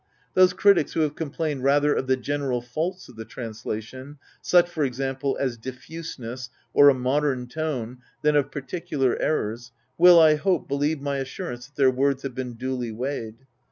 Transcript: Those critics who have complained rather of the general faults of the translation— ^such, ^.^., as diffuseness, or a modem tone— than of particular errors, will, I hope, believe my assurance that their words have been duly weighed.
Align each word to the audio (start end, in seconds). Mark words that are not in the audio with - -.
Those 0.33 0.53
critics 0.53 0.93
who 0.93 1.01
have 1.01 1.13
complained 1.13 1.63
rather 1.63 1.93
of 1.93 2.07
the 2.07 2.17
general 2.17 2.59
faults 2.59 3.07
of 3.07 3.17
the 3.17 3.23
translation— 3.23 4.17
^such, 4.43 4.65
^.^., 4.69 5.39
as 5.39 5.57
diffuseness, 5.59 6.49
or 6.73 6.89
a 6.89 6.95
modem 6.95 7.47
tone— 7.47 7.99
than 8.23 8.35
of 8.35 8.49
particular 8.49 9.15
errors, 9.21 9.71
will, 9.99 10.19
I 10.19 10.37
hope, 10.37 10.67
believe 10.67 11.01
my 11.01 11.17
assurance 11.17 11.67
that 11.67 11.75
their 11.75 11.91
words 11.91 12.23
have 12.23 12.33
been 12.33 12.55
duly 12.55 12.91
weighed. 12.91 13.45